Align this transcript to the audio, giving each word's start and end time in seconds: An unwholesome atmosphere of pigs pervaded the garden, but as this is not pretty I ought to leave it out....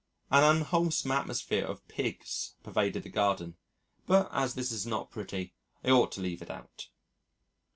An 0.31 0.43
unwholesome 0.43 1.11
atmosphere 1.11 1.63
of 1.63 1.87
pigs 1.87 2.55
pervaded 2.63 3.03
the 3.03 3.09
garden, 3.09 3.55
but 4.07 4.29
as 4.33 4.55
this 4.55 4.71
is 4.71 4.87
not 4.87 5.11
pretty 5.11 5.53
I 5.83 5.91
ought 5.91 6.11
to 6.13 6.21
leave 6.21 6.41
it 6.41 6.49
out.... 6.49 6.87